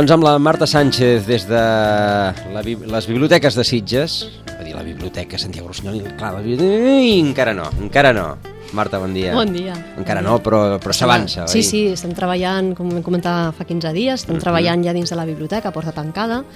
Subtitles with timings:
[0.00, 4.14] Doncs amb la Marta Sánchez des de la, les biblioteques de Sitges,
[4.48, 6.86] va dir la biblioteca Santiago Rossinyol, i clar, la biblioteca...
[6.88, 8.24] Ei, encara no, encara no.
[8.72, 9.34] Marta, bon dia.
[9.36, 9.74] Bon dia.
[10.00, 11.66] Encara no, però, però s'avança, Sí, oi?
[11.68, 15.28] sí, estem treballant, com vam comentar fa 15 dies, estem treballant ja dins de la
[15.28, 16.46] biblioteca, porta tancada,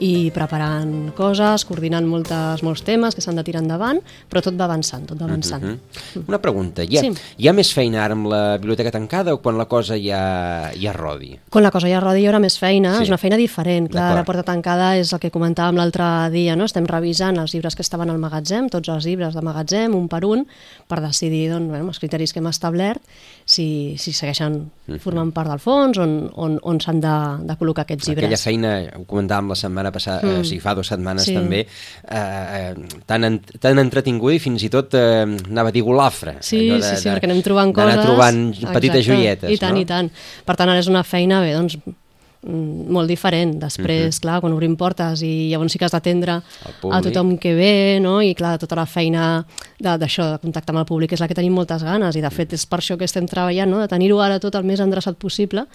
[0.00, 4.00] i preparant coses, coordinant moltes, molts temes que s'han de tirar endavant,
[4.30, 5.62] però tot va avançant, tot va avançant.
[5.62, 6.24] Mhm.
[6.26, 7.12] Una pregunta, hi ha, Sí.
[7.38, 10.92] hi ha més feina ara amb la biblioteca tancada o quan la cosa ja, ja
[10.92, 11.38] rodi?
[11.50, 13.02] Quan la cosa ja rodi hi haurà més feina, Sí.
[13.04, 13.90] és una feina diferent.
[13.90, 16.64] Clar, la porta tancada és el que comentàvem l'altre dia, no?
[16.64, 20.24] estem revisant els llibres que estaven al magatzem, tots els llibres de magatzem, un per
[20.24, 20.46] un,
[20.88, 23.00] per decidir doncs, bueno, els criteris que hem establert
[23.44, 24.98] si, si segueixen Mhm.
[25.00, 28.24] formant part del fons, on, on, on s'han de, de col·locar aquests llibres.
[28.24, 30.40] Aquella feina, ho comentàvem la setmana passada, mm.
[30.40, 31.34] o sigui, fa dues setmanes Sí.
[31.34, 31.60] també,
[32.08, 32.74] eh, eh,
[33.06, 36.36] tan, en, tan entretinguda i fins i tot eh, anava a dir golafra.
[36.40, 38.06] Sí, allò sí, sí, perquè anem trobant d'anar coses...
[38.06, 39.02] trobant petites Exacte.
[39.12, 39.80] joietes, I tant, no?
[39.80, 40.10] i tant.
[40.44, 41.76] Per tant, ara és una feina, bé, doncs,
[42.42, 43.58] mm, molt diferent.
[43.60, 44.20] Després, Mhm.
[44.22, 48.22] clar, quan obrim portes i llavors sí que has d'atendre a tothom que ve, no?
[48.22, 49.44] I clar, tota la feina
[49.78, 52.30] de- d'això, de, contactar amb el públic, és la que tenim moltes ganes i de
[52.30, 53.78] fet és per això que estem treballant, no?
[53.80, 55.66] de tenir-ho ara tot el més endreçat possible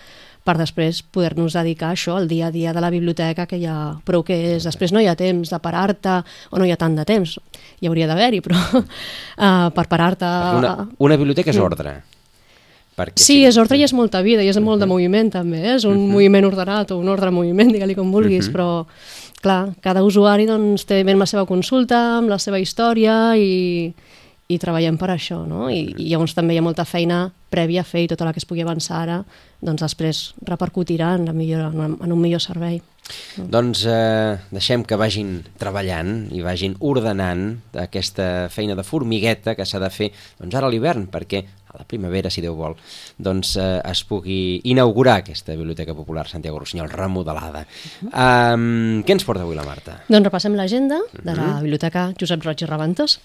[0.45, 3.95] per després poder-nos dedicar a això, al dia a dia de la biblioteca, que ja
[4.05, 4.65] prou que és.
[4.67, 6.19] Després no hi ha temps de parar-te,
[6.51, 7.37] o no hi ha tant de temps,
[7.81, 10.29] hi hauria d'haver-hi, però uh, per parar-te...
[10.61, 11.97] Una, una biblioteca és ordre.
[12.95, 15.75] Perquè Sí, és ordre i és molta vida i és molt de moviment també, eh?
[15.75, 18.85] és un moviment ordenat o un ordre moviment, digue-li com vulguis, però
[19.43, 23.89] clar, cada usuari doncs, té ben la seva consulta, amb la seva història i,
[24.47, 25.65] i treballem per això, no?
[25.73, 28.41] I, I llavors també hi ha molta feina prèvia a fer i tota la que
[28.41, 29.21] es pugui avançar ara,
[29.63, 32.81] doncs després repercutirà en, la millor, en, un millor servei.
[33.37, 37.43] Doncs eh, deixem que vagin treballant i vagin ordenant
[37.83, 41.85] aquesta feina de formigueta que s'ha de fer doncs ara a l'hivern, perquè a la
[41.85, 42.77] primavera, si Déu vol,
[43.17, 47.65] doncs eh, es pugui inaugurar aquesta Biblioteca Popular Santiago Rossinyol remodelada.
[48.07, 49.99] Um, què ens porta avui la Marta?
[50.07, 53.19] Doncs repassem l'agenda de la Biblioteca Josep Roig i Reventós.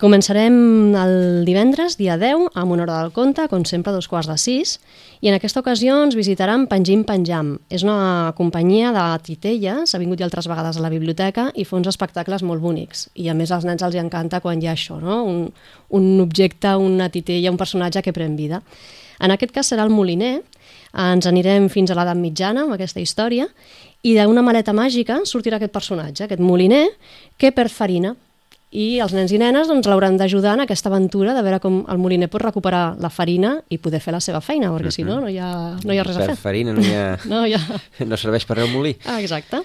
[0.00, 0.54] Començarem
[0.98, 4.78] el divendres, dia 10, amb una hora del conte, com sempre, dos quarts de sis,
[5.20, 7.54] i en aquesta ocasió ens visitaran Penjim Penjam.
[7.70, 11.78] És una companyia de titelles, ha vingut ja altres vegades a la biblioteca i fa
[11.78, 13.06] uns espectacles molt bonics.
[13.14, 15.22] I a més als nens els hi encanta quan hi ha això, no?
[15.28, 15.46] un,
[15.94, 18.64] un objecte, una titella, un personatge que pren vida.
[19.20, 20.40] En aquest cas serà el Moliner,
[20.94, 23.48] ens anirem fins a l'edat mitjana amb aquesta història,
[24.04, 26.84] i d'una maleta màgica sortirà aquest personatge, aquest moliner,
[27.40, 28.12] que perd farina.
[28.74, 31.98] I els nens i nenes doncs, l'hauran d'ajudar en aquesta aventura de veure com el
[32.02, 35.28] moliner pot recuperar la farina i poder fer la seva feina, perquè si no, no
[35.30, 36.36] hi ha, no hi ha res a Per fer.
[36.42, 37.04] farina no, hi ha...
[37.30, 37.60] No, hi ha...
[38.10, 38.96] no serveix per al molí.
[39.06, 39.62] Ah, exacte.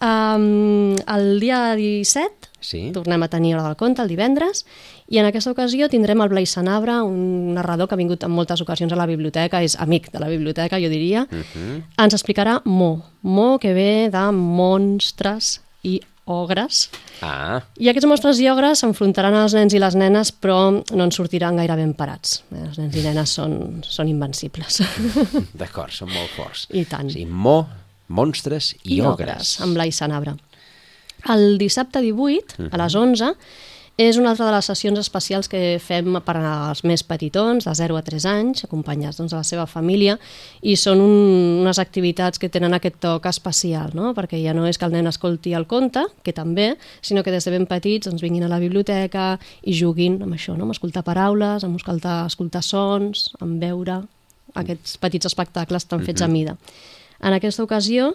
[0.00, 2.90] Um, el dia 17 Sí.
[2.92, 4.64] tornem a tenir hora del conte, el divendres,
[5.06, 8.60] i en aquesta ocasió tindrem el Blai Sanabra, un narrador que ha vingut en moltes
[8.60, 11.22] ocasions a la biblioteca, és amic de la biblioteca, jo diria.
[11.30, 11.82] Uh -huh.
[12.02, 16.00] Ens explicarà Mo, Mo que ve de monstres i
[16.30, 16.88] ogres.
[17.24, 21.12] Ah, I aquests monstres i ogres s'enfrontaran als nens i les nenes, però no en
[21.14, 22.42] sortiran gaire ben parats.
[22.52, 23.56] Eh, Els nens i nenes són,
[23.86, 24.82] són invencibles.
[25.60, 26.66] d'acord, són molt forts.
[26.76, 27.10] I tant.
[27.14, 27.62] Sí, mo,
[28.08, 29.14] monstres i, i ogres.
[29.14, 30.36] ogres, amb l'Ai Sanabra.
[31.34, 33.32] El dissabte 18, a les 11,
[33.98, 37.96] és una altra de les sessions especials que fem per als més petitons, de 0
[37.98, 40.14] a 3 anys, acompanyats doncs, de la seva família,
[40.62, 41.16] i són un,
[41.64, 44.12] unes activitats que tenen aquest toc especial, no?
[44.14, 46.68] perquè ja no és que el nen escolti el conte, que també,
[47.02, 49.32] sinó que des de ben petits doncs, vinguin a la biblioteca
[49.66, 50.68] i juguin amb això, no?
[50.68, 54.04] amb escoltar paraules, amb escoltar, escoltar sons, amb veure
[54.54, 56.54] aquests petits espectacles tan fets a mida.
[57.18, 58.12] En aquesta ocasió,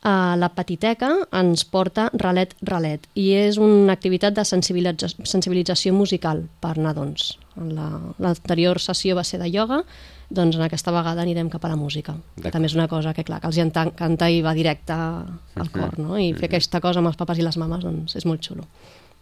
[0.00, 6.46] Uh, la Petiteca ens porta Ralet Ralet i és una activitat de sensibilitza sensibilització musical
[6.62, 7.34] per nadons.
[7.60, 9.82] En la- L'anterior sessió va ser de ioga,
[10.30, 12.14] doncs en aquesta vegada anirem cap a la música.
[12.50, 15.98] També és una cosa que, clar, que els hi encanta i va directe al cor,
[15.98, 16.16] no?
[16.16, 18.64] I fer aquesta cosa amb els papes i les mames, doncs és molt xulo.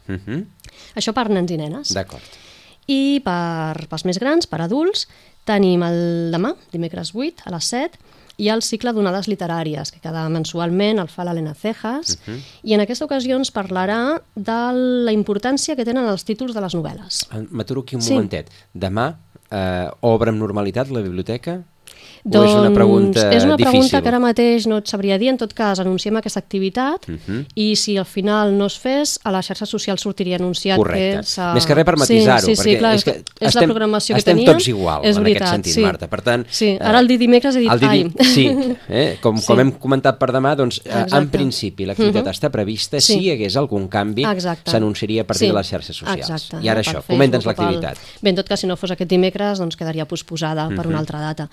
[0.09, 0.45] Uh -huh.
[0.95, 1.93] Això per nens i nenes.
[1.93, 2.23] D'acord.
[2.87, 5.09] I per, pels més grans, per adults,
[5.45, 7.99] tenim el demà, dimecres 8, a les 7,
[8.39, 12.41] hi ha el cicle d'onades literàries, que cada mensualment el fa l'Helena Cejas, uh -huh.
[12.63, 14.61] i en aquesta ocasió ens parlarà de
[15.05, 17.27] la importància que tenen els títols de les novel·les.
[17.51, 18.13] M'aturo aquí un Sí.
[18.15, 18.51] momentet.
[18.75, 19.17] Demà
[19.51, 21.65] eh, obre amb normalitat la biblioteca?
[22.35, 24.03] O és una pregunta Doncs és una pregunta difícil?
[24.03, 25.29] que ara mateix no et sabria dir.
[25.31, 27.15] En tot cas, anunciem aquesta activitat Mhm.
[27.15, 27.47] uh -huh.
[27.55, 31.21] i si al final no es fes, a la xarxa social sortiria anunciat Correcte.
[31.35, 31.55] que.
[31.55, 34.15] Més que res per matisar-ho, sí, sí, sí, clar, és que és estem- la programació
[34.15, 34.53] que estem teníem.
[34.53, 35.81] tots igual, és en veritat, aquest sentit, sí.
[35.81, 36.07] Marta.
[36.09, 38.05] Per tant, Sí, eh, ara el dia dimecres he dit, el ai.
[38.05, 38.49] di- Sí,
[38.89, 39.19] eh?
[39.21, 39.47] com, Sí.
[39.47, 41.29] com hem comentat per demà, doncs eh, en Exacte.
[41.39, 42.31] principi l'activitat Mhm.
[42.33, 43.01] està prevista.
[43.01, 43.13] Sí.
[43.15, 44.25] Si hi hagués algun canvi,
[44.65, 45.53] s'anunciaria a partir Sí.
[45.53, 46.31] de les xarxes socials.
[46.31, 46.65] Exacte.
[46.65, 47.97] I ara no, això, comenta'ns l'activitat.
[48.21, 50.89] Bé, en tot cas, si no fos aquest dimecres, doncs quedaria posposada per Mhm.
[50.89, 51.49] una altra data.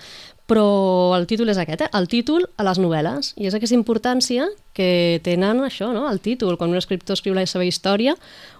[0.45, 1.89] Però el títol és aquest, eh?
[1.97, 3.33] el títol a les novel·les.
[3.41, 4.45] I és aquesta importància
[4.75, 6.03] que tenen això, no?
[6.11, 6.57] el títol.
[6.59, 8.13] Quan un escriptor escriu la seva història,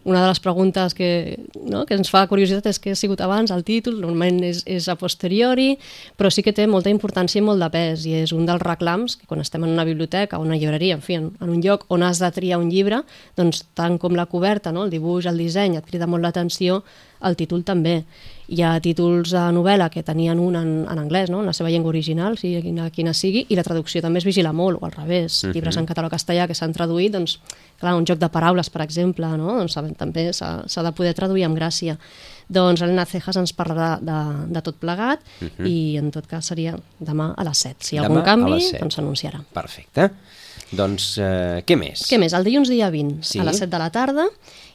[0.08, 1.84] una de les preguntes que, no?
[1.86, 4.96] que ens fa curiositat és què ha sigut abans, el títol, normalment és, és a
[4.98, 5.76] posteriori,
[6.18, 9.20] però sí que té molta importància i molt de pes, i és un dels reclams
[9.20, 11.86] que quan estem en una biblioteca o una llibreria, en fi, en, en un lloc
[11.94, 13.04] on has de triar un llibre,
[13.38, 14.88] doncs tant com la coberta, no?
[14.88, 16.82] el dibuix, el disseny, et crida molt l'atenció,
[17.26, 18.04] el títol també.
[18.48, 21.40] Hi ha títols de novel·la que tenien un en, en anglès, no?
[21.42, 24.52] en la seva llengua original, sigui quina, quina sigui, i la traducció també es vigila
[24.54, 25.40] molt, o al revés.
[25.44, 25.56] Mhm.
[25.56, 27.40] Llibres en català o castellà que s'han traduït, doncs,
[27.82, 29.58] clar, un joc de paraules, per exemple, no?
[29.64, 31.98] doncs també s'ha de poder traduir amb gràcia.
[32.48, 34.20] Doncs Elena Cejas ens parlarà de,
[34.54, 35.66] de tot plegat Mhm.
[35.66, 37.76] i en tot cas seria demà a les 7.
[37.80, 39.42] Si hi ha Demà algun canvi, doncs s'anunciarà.
[39.54, 40.12] Perfecte.
[40.72, 42.08] Doncs, eh, què més?
[42.10, 42.34] Què més?
[42.34, 43.40] El dilluns dia 20, Sí.
[43.40, 44.26] a les 7 de la tarda,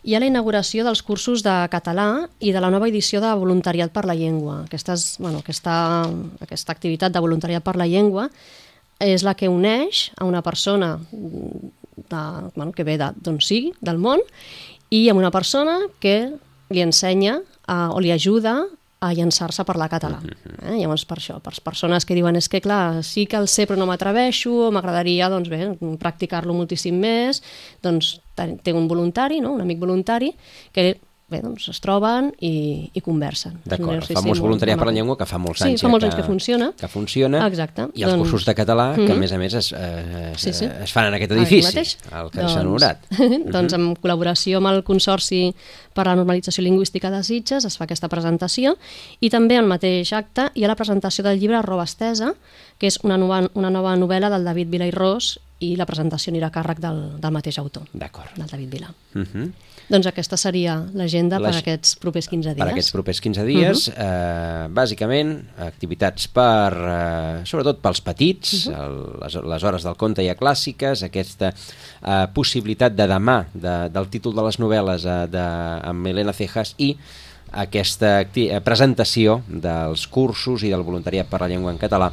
[0.05, 3.91] hi ha la inauguració dels cursos de català i de la nova edició de Voluntariat
[3.93, 4.63] per la Llengua.
[4.65, 6.05] Aquesta, és, bueno, aquesta,
[6.41, 8.31] aquesta activitat de Voluntariat per la Llengua
[9.01, 13.99] és la que uneix a una persona de, bueno, que ve de- d'on sigui, del
[13.99, 14.21] món,
[14.91, 16.33] i amb una persona que
[16.71, 18.65] li ensenya eh, o li ajuda
[19.01, 20.19] a llançar-se per la català.
[20.61, 20.77] Eh?
[20.77, 23.79] Llavors, per això, per persones que diuen és que, clar, sí que el sé però
[23.81, 25.63] no m'atreveixo, m'agradaria, doncs bé,
[26.03, 27.41] practicar-lo moltíssim més,
[27.83, 29.55] doncs té un voluntari, no?
[29.57, 30.35] un amic voluntari,
[30.77, 30.93] que
[31.31, 33.61] bé, doncs es troben i, i conversen.
[33.65, 35.91] D'acord, el famós molt- voluntariat per la llengua que fa molts Sí, anys fa ja
[35.93, 36.73] molts anys que funciona.
[36.79, 37.47] Que funciona.
[37.47, 37.87] Exacte.
[37.95, 39.19] I els Doncs- cursos de català, que a Mhm.
[39.21, 40.65] més a més es, eh, es, Sí, sí.
[40.67, 42.99] es fan en aquest edifici, el que s'ha honorat.
[43.47, 45.55] doncs en col·laboració amb el Consorci
[45.95, 48.77] per a la Normalització Lingüística de Sitges es fa aquesta presentació
[49.21, 52.35] i també al mateix acte hi ha la presentació del llibre Roba Estesa,
[52.79, 54.87] que és una nova, una nova novel·la del David Vila
[55.61, 58.89] i la presentació anirà a càrrec del, del mateix autor, del David Vila.
[59.15, 59.51] Uh -huh.
[59.91, 62.63] Doncs aquesta seria l'agenda per aquests propers 15 dies.
[62.63, 64.05] Per aquests propers 15 dies, uh -huh.
[64.07, 68.85] eh, bàsicament, activitats per, eh, sobretot pels petits, uh -huh.
[68.85, 74.09] el, les, les hores del conte ja clàssiques, aquesta eh, possibilitat de demà de, del
[74.09, 75.47] títol de les novel·les eh, de,
[75.83, 76.97] amb Elena Cejas i
[77.51, 78.25] aquesta
[78.63, 82.13] presentació dels cursos i del voluntariat per la llengua en català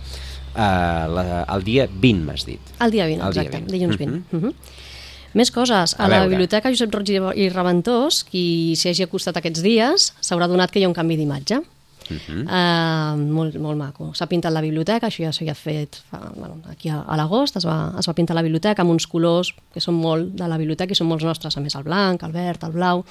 [0.58, 2.60] la, el dia 20, m'has dit.
[2.82, 3.72] El dia 20, El dia exacte, 20.
[3.74, 4.24] dilluns 20.
[4.32, 4.44] Mhm.
[4.44, 4.54] Uh -huh.
[5.34, 5.94] Més coses.
[6.00, 6.30] A, A la veure.
[6.30, 10.84] Biblioteca Josep Roig i- Reventós, qui s'hi hagi acostat aquests dies, s'haurà adonat que hi
[10.84, 11.62] ha un canvi d'imatge.
[12.10, 12.48] Mhm.
[12.48, 14.14] Uh, molt, molt maco.
[14.16, 17.66] S'ha pintat la biblioteca, això ja s'havia fet fa, bueno, aquí a, a l'agost, es,
[17.66, 20.92] va, es va pintar la biblioteca amb uns colors que són molt de la biblioteca
[20.94, 23.04] i són molts nostres, a més el blanc, el verd, el blau.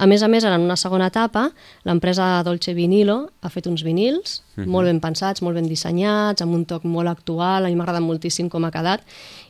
[0.00, 1.50] A més a més, ara en una segona etapa,
[1.84, 4.66] l'empresa Dolce Vinilo ha fet uns vinils Mhm.
[4.68, 8.48] molt ben pensats, molt ben dissenyats, amb un toc molt actual, a mi m'agrada moltíssim
[8.48, 9.00] com ha quedat,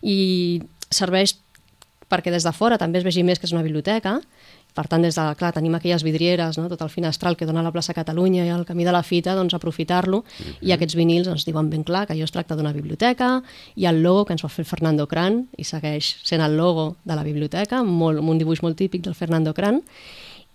[0.03, 0.61] i
[0.91, 1.37] serveix
[2.11, 4.21] perquè des de fora també es vegi més que és una biblioteca,
[4.75, 6.69] per tant, des de, clar, tenim aquelles vidrieres, no?
[6.69, 9.55] tot el finestral que dona la plaça Catalunya i al camí de la Fita, doncs
[9.55, 10.25] aprofitar-lo,
[10.63, 13.43] i aquests vinils ens diuen ben clar que allò es tracta d'una biblioteca,
[13.75, 16.97] i el logo que ens va fer el Fernando Cran, i segueix sent el logo
[17.05, 19.83] de la biblioteca, molt, amb un dibuix molt típic del Fernando Cran,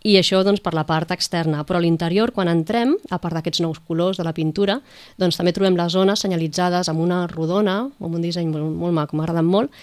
[0.05, 1.63] i això doncs, per la part externa.
[1.65, 4.77] Però a l'interior, quan entrem, a part d'aquests nous colors de la pintura,
[5.17, 9.17] doncs també trobem les zones senyalitzades amb una rodona, amb un disseny molt, molt maco,
[9.17, 9.73] m'agraden molt,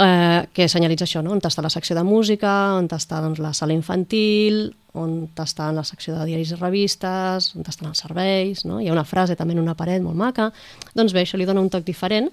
[0.00, 1.36] eh, que senyalitza això, no?
[1.36, 5.84] on està la secció de música, on està doncs, la sala infantil, on està la
[5.84, 8.80] secció de diaris i revistes, on estan els serveis, no?
[8.80, 10.50] hi ha una frase també en una paret molt maca,
[10.96, 12.30] doncs bé, això li dona un toc diferent,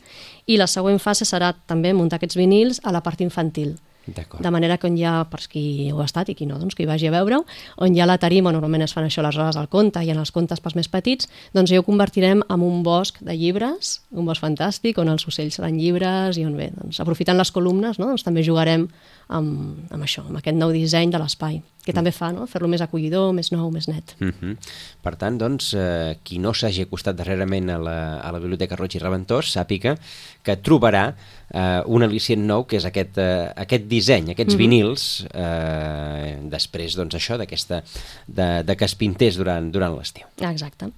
[0.47, 3.75] i la següent fase serà també muntar aquests vinils a la part infantil.
[4.05, 6.83] De manera que on hi ha, per qui heu estat i qui no, doncs que
[6.83, 7.43] hi vagi a veure-ho,
[7.85, 10.19] on hi ha la tarima, normalment es fan això les hores del conte i en
[10.19, 14.27] els contes pels més petits, doncs ja ho convertirem en un bosc de llibres, un
[14.27, 18.11] bosc fantàstic, on els ocells seran llibres i on bé, doncs, aprofitant les columnes, no,
[18.11, 18.89] doncs també jugarem
[19.29, 22.81] amb, amb això, amb aquest nou disseny de l'espai, que també fa no, fer-lo més
[22.81, 24.15] acollidor, més nou, més net.
[24.21, 24.55] Uh -huh.
[25.01, 28.95] Per tant, doncs, eh, qui no s'hagi acostat darrerament a la, a la Biblioteca Roig
[28.95, 29.97] i Reventós sàpiga
[30.43, 31.13] que trobarà
[31.53, 34.57] eh, un al·licient nou, que és aquest, eh, aquest disseny, aquests Mhm.
[34.57, 37.83] vinils, eh, després, doncs, això, d'aquesta,
[38.27, 40.25] de, de que es pintés durant, durant l'estiu.
[40.39, 40.89] Exacte.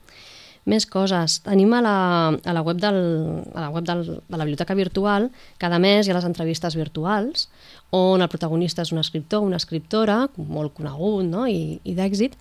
[0.65, 1.41] Més coses.
[1.45, 1.95] Tenim a la,
[2.43, 6.11] a la web, del, a la web del, de la biblioteca virtual, cada mes hi
[6.11, 7.49] ha les entrevistes virtuals,
[7.91, 11.45] on el protagonista és un escriptor una escriptora molt conegut no?
[11.47, 12.33] i, i d'èxit,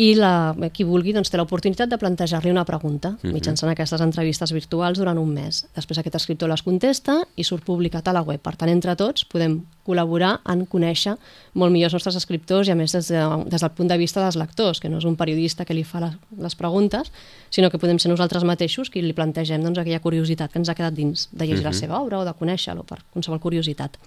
[0.00, 3.32] i la, qui vulgui doncs, té l'oportunitat de plantejar-li una pregunta uh -huh.
[3.32, 5.66] mitjançant aquestes entrevistes virtuals durant un mes.
[5.74, 8.40] Després aquest escriptor les contesta i surt publicat a la web.
[8.40, 11.16] Per tant, entre tots podem col·laborar en conèixer
[11.54, 14.20] molt millor els nostres escriptors i a més des, de, des del punt de vista
[14.22, 17.12] dels lectors, que no és un periodista que li fa les, les preguntes,
[17.50, 20.74] sinó que podem ser nosaltres mateixos qui li plantegem doncs, aquella curiositat que ens ha
[20.74, 21.72] quedat dins de llegir uh -huh.
[21.72, 23.98] la seva obra o de conèixer-lo per qualsevol curiositat.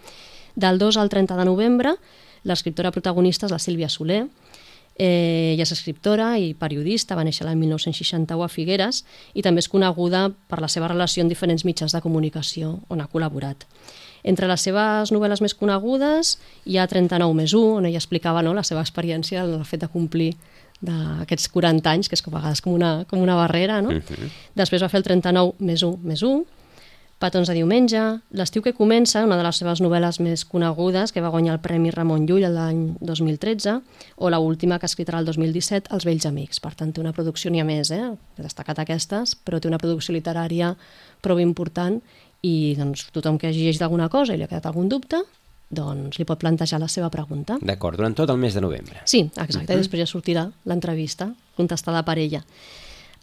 [0.55, 1.95] Del 2 al 30 de novembre,
[2.43, 4.25] l'escriptora protagonista és la Sílvia Soler,
[4.97, 9.01] Eh, ella és escriptora i periodista, va néixer l'any 1961 a Figueres
[9.35, 13.09] i també és coneguda per la seva relació en diferents mitjans de comunicació on ha
[13.12, 13.65] col·laborat.
[14.24, 18.55] Entre les seves novel·les més conegudes hi ha 39 més 1, on ella explicava no,
[18.55, 20.31] la seva experiència en el fet de complir
[20.79, 23.81] d'aquests 40 anys, que és com a vegades com una, com una barrera.
[23.81, 23.91] No?
[23.91, 24.31] Uh -huh.
[24.55, 26.45] Després va fer el 39 més 1 més 1,
[27.15, 28.01] Petons de diumenge,
[28.36, 31.93] L'estiu que comença, una de les seves novel·les més conegudes, que va guanyar el Premi
[31.93, 33.77] Ramon Llull l'any 2013,
[34.19, 36.60] o la última que escritarà el 2017, Els vells amics.
[36.60, 38.12] Per tant, té una producció, n'hi ha més, eh?
[38.36, 40.74] he destacat aquestes, però té una producció literària
[41.24, 42.01] prou important
[42.43, 45.24] i doncs, tothom que hagi llegit alguna cosa i li ha quedat algun dubte,
[45.72, 47.57] doncs li pot plantejar la seva pregunta.
[47.63, 49.01] D'acord, durant tot el mes de novembre.
[49.05, 49.79] Sí, exacte, -huh.
[49.79, 52.43] i després ja sortirà l'entrevista contestada per ella.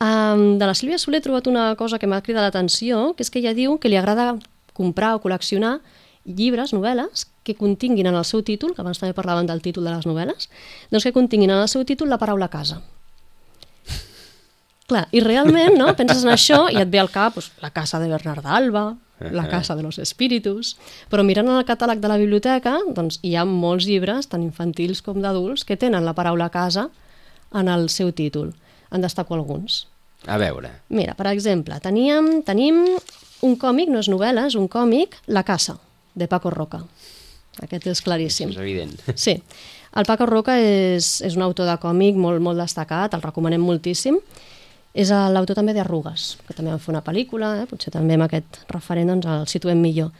[0.00, 3.30] Um, de la Sílvia Soler he trobat una cosa que m'ha cridat l'atenció, que és
[3.30, 4.37] que ella diu que li agrada
[4.72, 5.80] comprar o col·leccionar
[6.25, 9.94] llibres, novel·les, que continguin en el seu títol, que abans també parlaven del títol de
[9.94, 10.49] les novel·les,
[10.90, 12.80] doncs que continguin en el seu títol la paraula casa.
[14.90, 18.00] Clar, i realment, no?, penses en això i et ve al cap pues, la casa
[18.02, 18.96] de Bernard Alba,
[19.30, 20.76] la casa de los espíritus,
[21.11, 25.02] però mirant en el catàleg de la biblioteca, doncs hi ha molts llibres, tant infantils
[25.06, 26.88] com d'adults, que tenen la paraula casa
[27.54, 28.50] en el seu títol.
[28.92, 29.87] En destaco alguns.
[30.28, 30.70] A veure.
[30.92, 32.84] Mira, per exemple, teníem, tenim
[33.42, 35.78] un còmic, no és novel·la, és un còmic, La casa,
[36.14, 36.82] de Paco Roca.
[37.62, 38.52] Aquest és claríssim.
[38.52, 38.94] És evident.
[39.18, 39.37] Sí.
[39.92, 44.20] El Paco Roca és, és un autor de còmic molt, molt destacat, el recomanem moltíssim.
[44.92, 47.66] És l'autor també d'Arrugues, que també van fer una pel·lícula, eh?
[47.68, 50.12] potser també amb aquest referent doncs, el situem millor.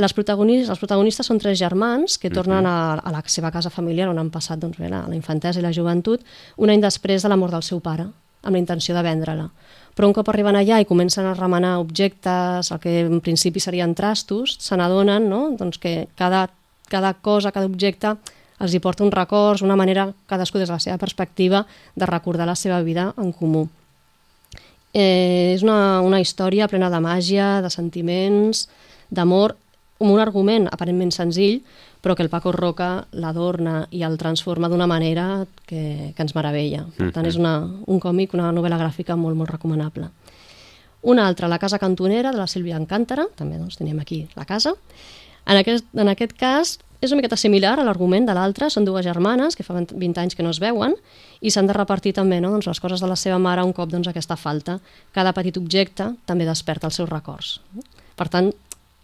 [0.00, 4.08] Les protagonistes, els protagonistes són tres germans que tornen a, a la seva casa familiar
[4.08, 6.22] on han passat doncs, bé, la, la infantesa i la joventut
[6.56, 8.06] un any després de la mort del seu pare,
[8.42, 9.50] amb la intenció de vendre-la.
[9.92, 13.92] Però un cop arriben allà i comencen a remenar objectes, el que en principi serien
[13.94, 15.42] trastos, se n'adonen no?
[15.60, 16.46] doncs que cada,
[16.88, 18.16] cada cosa, cada objecte
[18.62, 22.46] els hi porta uns records, una manera, cadascú des de la seva perspectiva, de recordar
[22.46, 23.66] la seva vida en comú.
[24.94, 28.68] Eh, és una, una història plena de màgia, de sentiments,
[29.10, 29.56] d'amor,
[30.00, 31.60] amb un argument aparentment senzill,
[32.02, 36.84] però que el Paco Roca l'adorna i el transforma d'una manera que, que ens meravella.
[36.96, 40.10] Per tant, és una, un còmic, una novel·la gràfica molt, molt recomanable.
[41.02, 44.74] Una altra, La casa cantonera, de la Sílvia Encàntara, també doncs, tenim aquí la casa.
[45.46, 49.02] En aquest, en aquest cas, és una miqueta similar a l'argument de l'altre, són dues
[49.02, 50.94] germanes que fa 20 anys que no es veuen
[51.42, 53.90] i s'han de repartir també no, doncs, les coses de la seva mare un cop
[53.90, 54.78] doncs, aquesta falta.
[55.10, 57.56] Cada petit objecte també desperta els seus records.
[58.14, 58.52] Per tant,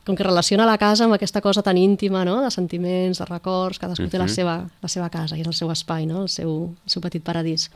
[0.09, 2.41] com que relaciona la casa amb aquesta cosa tan íntima, no?
[2.41, 4.11] de sentiments, de records, cadascú uh -huh.
[4.11, 6.23] té la seva, la seva casa i és el seu espai, no?
[6.23, 7.71] el, seu, el seu petit paradís.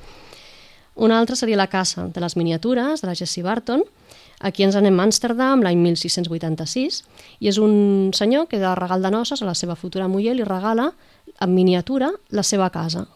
[0.95, 3.83] Una altra seria la casa de les miniatures, de la Jessie Barton,
[4.43, 7.05] Aquí ens anem a Amsterdam l'any 1686
[7.39, 10.43] i és un senyor que de regal de noces a la seva futura muller li
[10.43, 10.93] regala
[11.41, 13.07] en miniatura la seva casa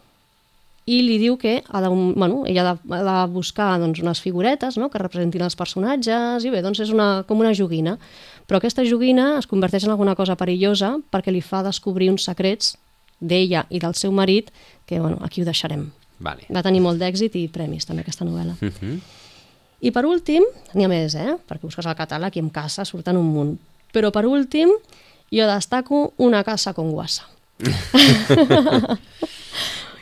[0.87, 4.21] i li diu que ha de, bueno, ella ha de, ha de buscar doncs, unes
[4.23, 7.97] figuretes no?, que representin els personatges i bé, doncs és una, com una joguina
[8.47, 12.77] però aquesta joguina es converteix en alguna cosa perillosa perquè li fa descobrir uns secrets
[13.19, 14.51] d'ella i del seu marit
[14.85, 15.89] que, bueno, aquí ho deixarem.
[16.23, 16.47] Vale.
[16.53, 18.55] Va tenir molt d'èxit i premis, també, aquesta novel·la.
[18.61, 18.99] Uh -huh.
[19.81, 21.35] I per últim, n'hi ha més, eh?
[21.47, 23.59] perquè busques el catàleg i en casa surten un munt.
[23.93, 24.69] Però per últim,
[25.31, 27.23] jo destaco una casa con guasa.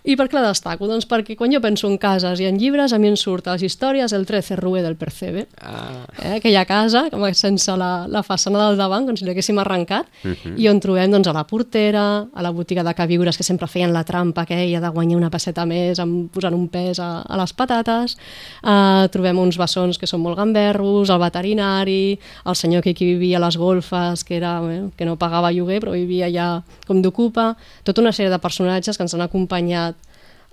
[0.06, 0.86] I per què la destaco?
[0.86, 3.64] Doncs perquè quan jo penso en cases i en llibres, a mi em surt les
[3.66, 5.48] històries El 13 Rue del Percebe.
[5.60, 6.06] Ah.
[6.22, 6.36] Eh?
[6.38, 10.36] Aquella casa, com sense la, la façana del davant, com si l'haguéssim arrencat, uh Mhm.
[10.44, 10.60] -huh.
[10.62, 13.92] i on trobem doncs, a la portera, a la botiga de queviures, que sempre feien
[13.94, 17.54] la trampa aquella de guanyar una passeta més amb, posant un pes a, a les
[17.54, 18.18] patates.
[18.64, 23.38] Uh, trobem uns bessons que són molt gamberros, el veterinari, el senyor que aquí vivia
[23.38, 27.56] a les golfes, que, era, eh, que no pagava lloguer, però vivia allà com d'ocupa.
[27.84, 29.95] Tota una sèrie de personatges que ens han acompanyat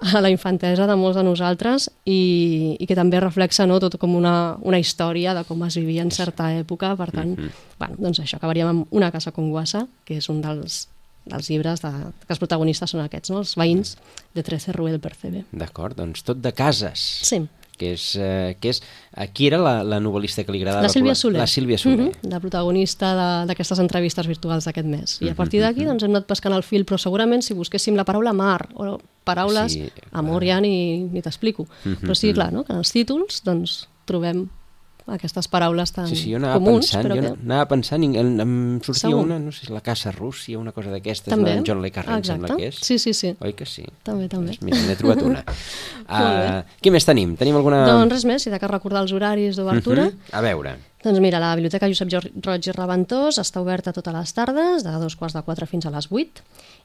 [0.03, 4.17] a la infantesa de molts de nosaltres i, i que també reflexa no, tot com
[4.19, 6.97] una, una història de com es vivia en certa època.
[6.99, 7.77] Per tant, mm -hmm.
[7.79, 10.89] bueno, doncs això, acabaríem amb Una casa con guasa, que és un dels,
[11.25, 11.91] dels llibres de,
[12.27, 13.39] que els protagonistes són aquests, no?
[13.39, 13.97] els veïns
[14.35, 15.45] de 13 Rue del Percebe.
[15.53, 16.99] D'acord, doncs tot de cases.
[17.23, 17.49] Sí.
[17.79, 18.83] que és, eh, que és
[19.33, 20.83] qui era la, la novel·lista que li agradava?
[20.83, 21.41] La Sílvia Soler.
[21.41, 21.99] La Sílvia Soler.
[21.99, 25.19] Mm -hmm, la protagonista d'aquestes entrevistes virtuals d'aquest mes.
[25.21, 28.05] I a partir d'aquí doncs, hem anat pescant el fil, però segurament si busquéssim la
[28.05, 31.69] paraula mar o paraules, Sí, amor ja ni, ni t'explico.
[31.85, 32.65] Però sí, clar, no?
[32.67, 34.47] que en els títols doncs, trobem
[35.07, 37.31] aquestes paraules tan Sí, sí, jo anava comuns, pensant, però jo que...
[37.43, 39.25] anava pensant, i em, sortia Segur.
[39.25, 42.27] una, no sé, la Casa Rússia, una cosa d'aquestes, la d'en John Le Carré, em
[42.27, 42.79] sembla que és.
[42.85, 43.33] Sí, sí, sí.
[43.41, 43.85] Oi que sí?
[44.07, 44.55] També, també.
[44.55, 45.43] Doncs mira, n'he trobat una.
[46.07, 47.35] uh, què més tenim?
[47.41, 47.83] Tenim alguna...
[47.89, 50.07] Doncs res més, si de que recordar els horaris d'obertura.
[50.11, 50.33] Mhm.
[50.39, 54.33] A veure, Doncs mira, la Biblioteca Josep Jo- Roig i Reventós està oberta totes les
[54.37, 56.43] tardes, de dos quarts de quatre fins a les 8,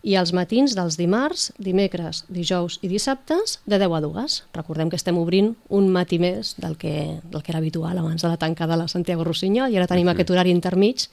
[0.10, 4.40] i els matins dels dimarts, dimecres, dijous i dissabtes, de 10 a 2.
[4.58, 8.28] Recordem que estem obrint un matí més del que, del que era habitual abans de
[8.28, 11.08] la tancada de la Santiago Rossinyol, i ara tenim aquest horari intermig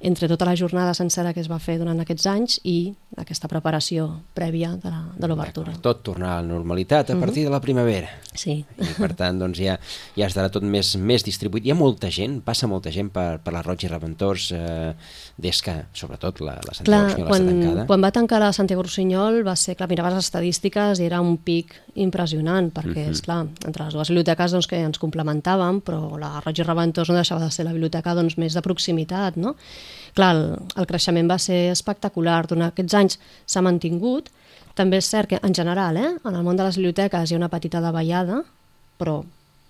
[0.00, 4.20] entre tota la jornada sencera que es va fer durant aquests anys i aquesta preparació
[4.34, 5.72] prèvia de l'obertura.
[5.80, 7.20] tot tornar a la normalitat a Mhm.
[7.20, 8.08] partir de la primavera.
[8.36, 8.58] Sí.
[8.78, 9.78] I per tant, doncs ja,
[10.16, 11.64] ja estarà tot més, més distribuït.
[11.66, 14.92] Hi ha molta gent, passa molta gent per, per la Roig i Reventós eh,
[15.40, 17.86] des que, sobretot, la, la Santiago Clar, Rossinyol quan, està tancada.
[17.90, 21.36] quan va tancar la Santiago Rossinyol va ser, clar, miraves les estadístiques i era un
[21.38, 23.12] pic impressionant, perquè, Mhm.
[23.16, 27.08] és clar, entre les dues biblioteques doncs, que ens complementàvem, però la Roig i Reventós
[27.08, 29.56] no deixava de ser la biblioteca doncs, més de proximitat, no?
[30.16, 34.30] Clar, el, el creixement va ser espectacular, durant aquests anys s'ha mantingut,
[34.76, 37.40] també és cert que en general, eh, en el món de les biblioteques hi ha
[37.40, 38.42] una petita davallada,
[39.00, 39.22] però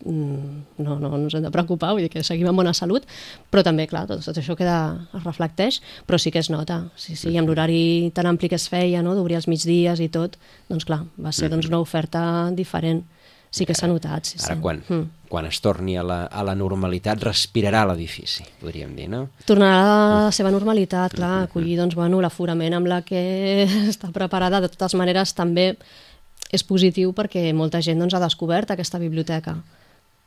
[0.04, 3.06] mm, no, no, no ens hem de preocupar, vull dir que seguim amb bona salut,
[3.50, 4.78] però també, clar, tot, tot això queda,
[5.16, 8.68] es reflecteix, però sí que es nota, sí, sí, amb l'horari tan ampli que es
[8.72, 10.38] feia, no, d'obrir els migdies i tot,
[10.70, 12.22] doncs clar, va ser doncs, una oferta
[12.56, 13.04] diferent,
[13.50, 14.60] sí que s'ha notat, sí, Ara, sí.
[14.60, 15.10] quan, Mm.
[15.28, 19.28] quan es torni a la, a la normalitat, respirarà l'edifici, podríem dir, no?
[19.46, 24.60] Tornarà a la seva normalitat, clar, acollir doncs, bueno, l'aforament amb la que està preparada,
[24.60, 25.76] de totes maneres també
[26.52, 29.56] és positiu perquè molta gent doncs, ha descobert aquesta biblioteca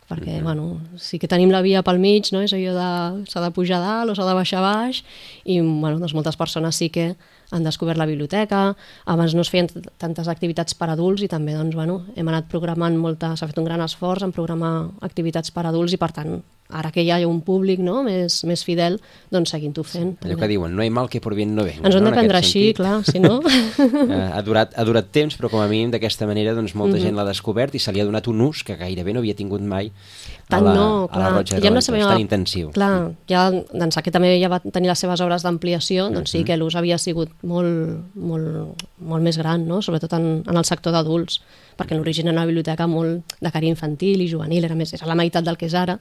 [0.10, 2.42] perquè bueno, sí que tenim la via pel mig, no?
[2.42, 5.04] és allò de s'ha de pujar dalt o s'ha de baixar baix
[5.46, 7.12] i bueno, doncs moltes persones sí que
[7.52, 8.76] han descobert la biblioteca,
[9.06, 12.96] abans no es feien tantes activitats per adults i també doncs, bueno, hem anat programant
[12.98, 16.92] molta, s'ha fet un gran esforç en programar activitats per adults i per tant ara
[16.94, 18.04] que ja hi ha un públic no?
[18.06, 19.00] més, més fidel,
[19.34, 20.12] doncs seguint-ho fent.
[20.22, 20.36] Allò també.
[20.44, 21.82] que diuen, no hay mal que por bien no venga.
[21.82, 22.12] Ens ho hem no?
[22.12, 22.78] de En prendre així, sentit.
[22.78, 23.40] clar, si no...
[23.90, 27.02] Eh, ha, durat, ha durat temps, però com a mínim d'aquesta manera doncs, molta Mhm.
[27.08, 29.62] gent l'ha descobert i se li ha donat un ús que gairebé no havia tingut
[29.62, 31.58] mai a Tant la, no, a la clar.
[31.58, 32.08] I ja amb la Reventós, seva...
[32.12, 32.70] tan intensiu.
[32.72, 36.38] Clar, ja d'ençà que també ja va tenir les seves obres d'ampliació, doncs Mhm.
[36.38, 39.82] sí que l'ús havia sigut molt, molt, molt més gran, no?
[39.82, 41.40] sobretot en, en el sector d'adults,
[41.80, 45.08] perquè en l'origen era una biblioteca molt de carí infantil i juvenil, era, més, era
[45.08, 46.00] la meitat del que és ara,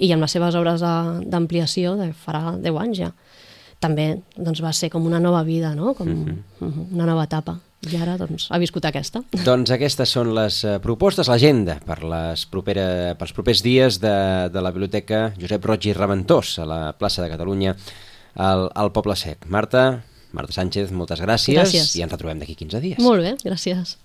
[0.00, 3.10] i amb les seves obres de- d'ampliació, de, farà 10 anys ja,
[3.80, 5.94] també doncs, va ser com una nova vida, no?
[5.94, 6.86] com Mhm.
[6.92, 7.58] una nova etapa.
[7.80, 9.22] I ara doncs, ha viscut aquesta.
[9.44, 14.60] Doncs aquestes són les eh, propostes, l'agenda per les propera, pels propers dies de, de
[14.60, 17.72] la Biblioteca Josep Roig i Reventós a la plaça de Catalunya
[18.36, 19.46] al, al Poble Sec.
[19.48, 21.96] Marta, Marta Sánchez, moltes gràcies, Gràcies.
[21.98, 22.98] i ens retrobem d'aquí 15 dies.
[23.02, 23.96] Molt bé, gràcies.